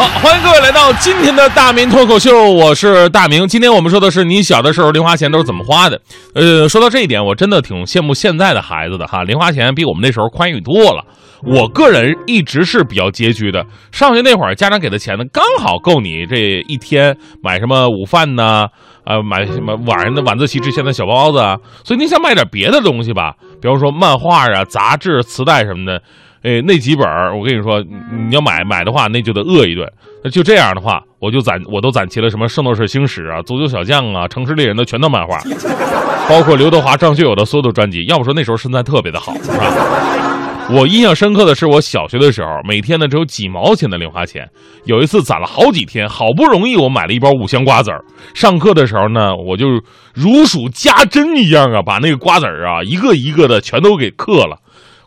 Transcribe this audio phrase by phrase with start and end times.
[0.00, 3.46] 好，欢迎各位来到今天的大明脱口秀，我是大明。
[3.46, 6.00] 今天我们说的是你小的时候零花钱都是怎么花的。
[6.34, 11.04] 呃，说到这一点，我真的挺羡慕现在的孩子的哈，零花钱比我们那时候宽裕多了。
[11.42, 18.68] 我个人一直是比较拮据的，上学那会儿家长给的钱呢，刚好够你这一天买什么午饭呢？
[19.04, 21.58] 呃，买什么晚上的晚自习之前的小包子啊？
[21.84, 26.00] 所以你想买点别的东西吧，比方说漫画啊、杂志、磁带什么的。
[26.42, 27.06] 哎，那几本
[27.38, 27.82] 我跟你说，
[28.28, 29.86] 你要买买的话，那就得饿一顿。
[30.24, 35.38] 那就这样的话，我就攒，我都攒齐了什么《圣斗士星矢》啊、《足球小将》啊、《城市猎人》的全套漫画，
[36.28, 38.04] 包括刘德华、张学友的所有的专辑。
[38.04, 40.68] 要不说那时候身材特别的好，是吧？
[40.72, 44.48] 我印象深刻的是，我小学的时候，每天呢只有几毛钱的零花钱。
[44.84, 48.00] 有一次攒了好几天，好不容易我买了一包五香瓜子儿。
[48.34, 49.66] 上课的时候呢，我就
[50.14, 54.58] 如数家珍一样啊，把那个瓜子儿啊一个一个的全都给嗑了。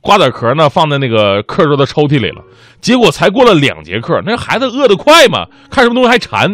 [0.03, 2.43] 瓜子壳呢放在那个课桌的抽屉里了，
[2.81, 6.45] 结果才过了两节课，那孩子饿得快嘛，看什么东西还馋，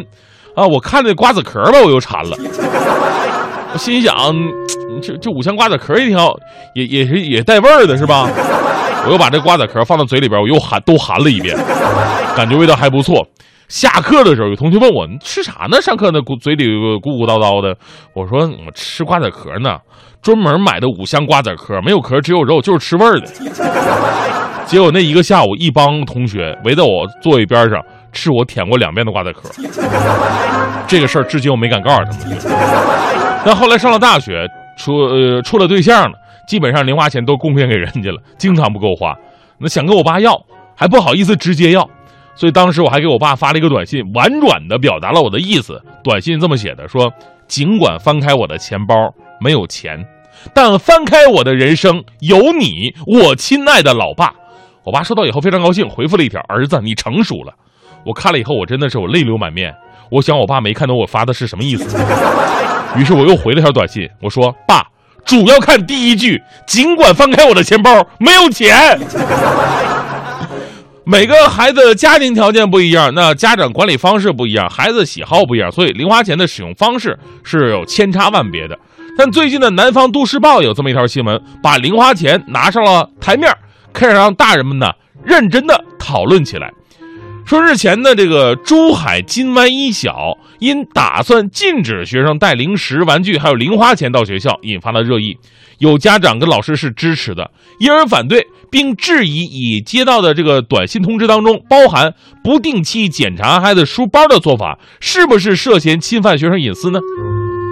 [0.55, 2.37] 啊，我看那瓜子壳吧，我又馋了。
[3.73, 4.15] 我心想，
[5.01, 6.31] 这这五香瓜子壳一条，
[6.75, 8.29] 也也是也带味儿的是吧？
[9.05, 11.57] 我又把这瓜子壳放到嘴里边，我又含都含了一遍，
[12.35, 13.25] 感觉味道还不错。
[13.69, 15.79] 下课的时候，有同学问我：“你吃啥呢？
[15.79, 17.77] 上课那嘴里咕咕叨叨的。”
[18.13, 19.77] 我说：“我吃瓜子壳呢。”
[20.21, 23.27] 专门买的五香瓜子壳，没有壳，只有肉，就是吃味儿的。
[24.67, 27.79] 结果那一个下午，一帮同学围在我座位边上
[28.11, 29.49] 吃我舔过两遍的瓜子壳。
[30.85, 32.37] 这个事儿至今我没敢告诉他们。
[33.45, 34.45] 但后来上了大学，
[34.77, 39.15] 处呃处了对象了，基本上零花钱都贡献给人家了，经常不够花。
[39.57, 40.37] 那想跟我爸要，
[40.75, 41.89] 还不好意思直接要，
[42.39, 45.81] 所以当时我还给我爸发了一个短信，婉转的表达了我的意思。
[46.01, 47.11] 短信这么写的：说
[47.49, 48.95] 尽管翻开我的钱包。
[49.41, 50.05] 没有钱，
[50.53, 54.33] 但翻开我的人生有你，我亲爱的老爸。
[54.83, 57.53] 我爸收到以后非常高兴，回复了一条：“儿子，你成熟了。”
[58.05, 59.73] 我看了以后，我真的是我泪流满面。
[60.11, 61.97] 我想我爸没看懂我发的是什么意思，
[62.97, 64.85] 于是我又回了条短信，我说：“爸，
[65.23, 68.99] 主要看第一句，尽管翻开我的钱包没有钱。”
[71.09, 78.77] 每个孩子家庭条件不一样，那家长管理方式不一样，孩子喜好不一样，所以零花钱的使用方式是有千差万别的。
[79.17, 83.51] 但最近的《南方都市报》有这么一条新闻，把零花钱拿上了台面，
[83.91, 84.91] 开始让大人们呢
[85.23, 86.71] 认真的讨论起来。
[87.43, 95.35] 说日前的这个珠海金湾一小因打算禁止学生带零食、玩具还有零花钱到学校，引发了热议。
[95.79, 97.49] 有家长跟老师是支持的，
[97.79, 102.13] 因而反对，并质疑已接到的这个短信通知当中包含
[102.43, 106.99] 不定期检查孩子书包的做法，是不是涉嫌侵犯学生隐私呢？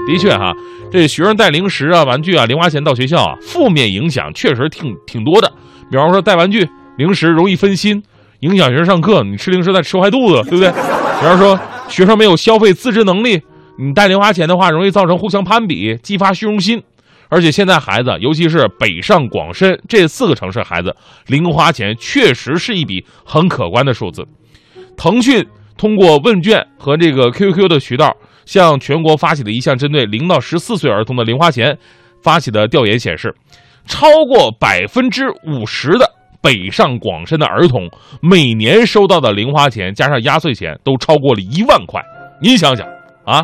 [0.08, 0.54] 的确哈，
[0.92, 5.52] 这学生带零食啊、玩具啊、零花钱到学校啊，负面影响确实挺挺多的。
[5.92, 8.02] 比方说带玩具、零食容易分心，
[8.40, 9.24] 影响学生上课。
[9.24, 10.70] 你吃零食再吃坏肚子，对不对？
[10.72, 11.60] 比方说
[11.90, 13.42] 学生没有消费自制能力，
[13.78, 16.82] 你带零花钱的话，容易造成互相攀比，激发虚荣心。
[17.30, 20.96] 而且现在孩子，尤其是北上广深这四个城市孩子，
[21.28, 24.26] 零花钱确实是一笔很可观的数字。
[24.96, 25.46] 腾讯
[25.78, 28.16] 通过问卷和这个 QQ 的渠道。
[28.48, 31.78] 向全国发起的一项针对零到十四岁儿童的零花钱
[32.24, 33.36] 发起的调研显示，
[33.86, 36.10] 超过百分之五十的
[36.42, 37.90] 北上广深的儿童
[38.22, 42.02] 每年收到的零花钱加上压岁钱都超过了一万块。
[42.42, 42.88] 你想想
[43.26, 43.44] 啊，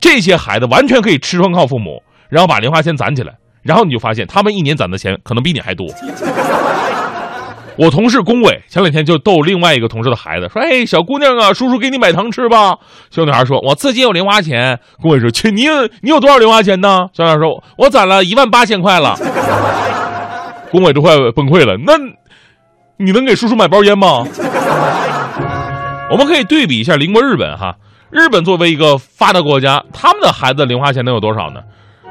[0.00, 5.86] 这些孩子完全可以吃穿靠父母，然后把零花钱攒起来，然后你就发现他们一年攒的钱可能比你还多。
[7.76, 12.76] 我同事龚伟前两天就逗另外一个同事的孩子说：“哎，小姑娘啊，叔叔给你买糖吃吧。”
[13.10, 19.16] 小女孩说：“我自己有零花钱。”龚伟说：“去，你有你有多少零花钱呢？”小女孩说：“我攒了一万八千块了。”
[20.70, 21.76] 龚伟都快崩溃了。
[21.86, 21.94] 那
[22.98, 24.26] 你能给叔叔买包烟吗？
[26.10, 27.76] 我们可以对比一下邻国日本哈，
[28.10, 31.60] 日本作为一个发达国家，他们的孩子零花钱能有多少呢？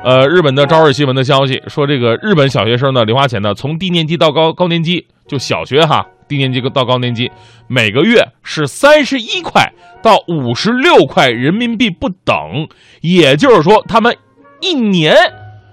[0.02, 5.06] 呃，日本的朝日新闻的消息说，这个日本小学生的零花钱呢，从低年级到高高年级。
[5.28, 7.30] 就小学哈，低年级到高年级，
[7.68, 9.72] 每个月是三十一块
[10.02, 12.68] 到五十六块人民币不等，
[13.01, 14.18] 也就是说，他们
[14.60, 15.16] 一年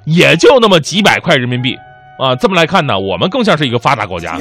[0.05, 1.75] 也就那么几百块人民币
[2.19, 2.37] 啊。
[2.37, 4.39] 这么来看呢，我们更像是一个发达国家。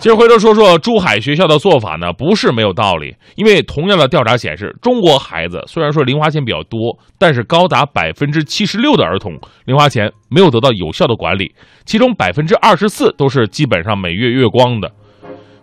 [0.00, 3.14] 其实回头说说珠海学校的做法呢，不是没有道理。
[3.34, 11.54] 因为同样的调查显示，中国孩子虽然说零花钱比较多，但是高达百分之七十六的儿童零花钱没有得到有效的管理，
[11.84, 14.90] 其中百分之二十四都是基本上每月月光的。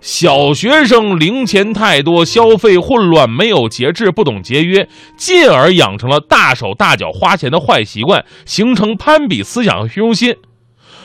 [0.01, 4.87] 小学生零钱太多，消费混乱，没有节制，不懂节约，
[5.17, 10.35] 进而养成了大手大脚花钱的坏习惯，形成攀比思想和虚荣心。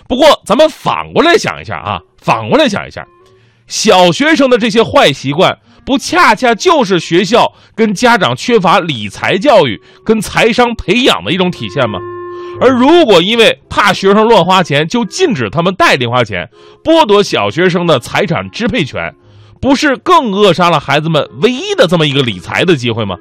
[0.07, 3.07] 不过，咱们反过来想一下啊，反过来想一下。
[3.73, 11.99] 小学生的这些坏习惯，不恰恰就是学校跟家长缺乏理财教育、跟财商培养的一种体现吗？
[12.61, 16.51] 而如果因为怕学生乱花钱，就禁止他们带零花钱，
[16.85, 19.15] 剥夺小学生的财产支配权，
[19.59, 23.17] 不是更扼杀了孩子们唯一的这么一个理财的机会吗？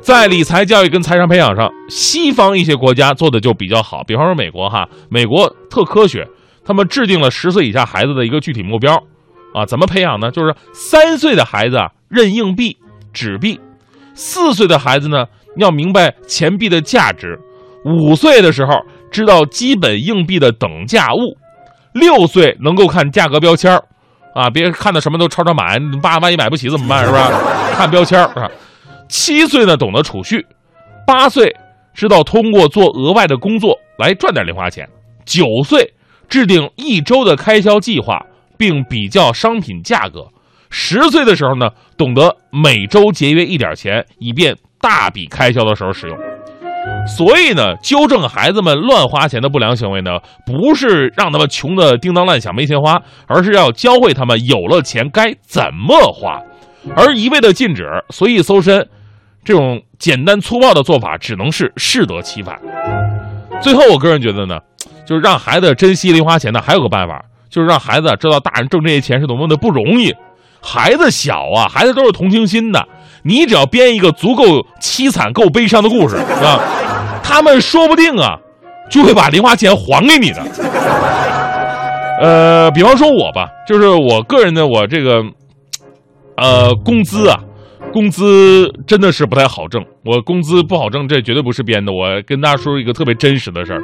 [0.00, 6.26] 在理财教育跟财商培养上，西方一些国家做的就比较好，比方说美国哈，美国特科学，
[6.64, 8.98] 他们制定了十岁以下孩子的一个具体目标，
[9.56, 10.30] 啊，怎么培养呢？
[10.30, 12.76] 就是三岁的孩子啊认硬币、
[13.14, 13.58] 纸币，
[14.12, 15.24] 四岁的孩子呢
[15.56, 17.40] 要明白钱币的价值。
[17.82, 18.72] 五岁的时候
[19.10, 21.38] 知道基本硬币的等价物，
[21.94, 23.80] 六岁能够看价格标签
[24.34, 27.06] 啊，别看到什么都超超买，爸万一买不起怎么办？
[27.06, 27.30] 是吧？
[27.78, 28.50] 看标签啊。
[29.08, 30.44] 七岁呢懂得储蓄，
[31.06, 31.56] 八岁
[31.94, 34.86] 知道通过做额外的工作来赚点零花钱，
[35.24, 35.94] 九岁
[36.28, 38.20] 制定一周的开销计划
[38.56, 40.26] 并比较商品价格，
[40.70, 46.16] 十岁的时候呢懂得每周节约一点钱，以便大笔开销的时候使用。
[47.04, 56.40] 所以呢，纠正孩子们乱花钱的不良行为呢，不是让他们穷的叮当乱响没钱花，而是要教会他们有了钱该怎么花。
[56.94, 58.88] 而一味的禁止随意搜身，
[59.44, 62.60] 这种简单粗暴的做法，只能是适得其反。
[63.60, 64.60] 最后，我个人觉得呢，
[65.04, 67.24] 就是让孩子珍惜零花钱呢，还有个办法，
[67.56, 70.14] 就是让孩子知道大人挣这些钱是多么的不容易。
[70.60, 72.86] 孩子小啊，孩子都是同情心的，
[73.22, 74.44] 你只要编一个足够
[74.78, 76.60] 凄惨、够悲伤的故事，是吧？
[77.24, 78.36] 他们说不定啊，
[78.90, 80.42] 就会把零花钱还给你的。
[82.20, 85.22] 呃，比方说我吧，就是我个人的我这个，
[86.36, 87.40] 呃，工资啊，
[87.90, 89.82] 工资真的是不太好挣。
[90.04, 91.90] 我工资不好挣，这绝对不是编的。
[91.90, 93.80] 我跟大家说一个特别真实的事儿。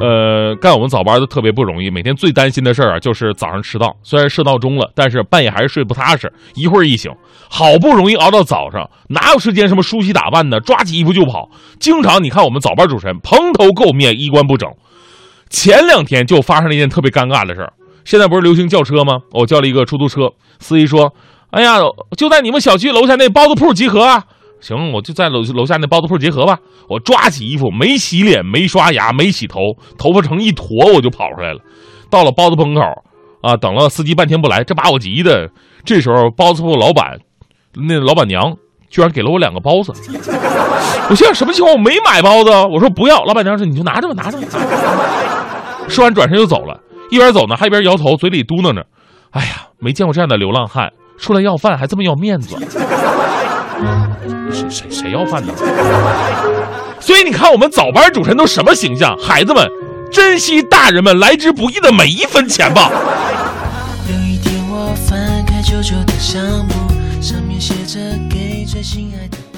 [0.00, 3.94] 呃，干我们早班都特别不容易，每天最担心的事儿啊，就是早上迟到。
[4.02, 7.12] 虽然设闹钟了，但是半夜还是睡不踏实，一会儿一醒，
[7.50, 11.50] 好不容易熬到早上，哪有时间什么梳洗打扮的，抓起衣服就跑。
[11.78, 14.70] 经常你看我们早班主持人蓬头垢面，衣冠不整。
[15.50, 17.72] 前两天就发生了一件特别尴尬的事儿。
[18.04, 19.20] 现在不是流行叫车吗？
[19.32, 21.12] 我叫了一个出租车，司机说
[21.50, 21.76] ：“哎呀，
[22.16, 24.24] 就在你们小区楼下那包子铺集合啊。”
[24.60, 26.58] 行，我就在楼楼下那包子铺结合吧。
[26.88, 29.60] 我抓起衣服，没洗脸，没刷牙，没洗头，
[29.98, 31.60] 头发成一坨，我就跑出来了。
[32.10, 32.82] 到了包子铺门口，
[33.42, 35.48] 啊，等了司机半天不来，这把我急的。
[35.84, 37.18] 这时候，包子铺老板，
[37.74, 38.54] 那老板娘
[38.90, 39.92] 居然给了我两个包子。
[41.08, 41.74] 我心想什么情况？
[41.74, 42.50] 我没买包子。
[42.70, 43.24] 我说不要。
[43.24, 44.46] 老板娘说你就拿着吧，拿着吧。
[45.88, 46.78] 说完转身就走了，
[47.10, 48.84] 一边走呢还一边摇头，嘴里嘟囔着
[49.32, 52.56] ：“哎呀，没见过这样的流浪汉，出来要饭还这么要面子。”
[54.52, 55.52] 谁谁谁要饭呢？
[57.00, 59.16] 所以你看，我们早班主持人都什么形象？
[59.18, 59.66] 孩子们，
[60.12, 62.90] 珍惜大人们来之不易的每一分钱吧。
[64.08, 66.74] 有一天我翻开旧旧的相簿，
[67.22, 67.98] 上面写着
[68.28, 69.49] 给最心爱的。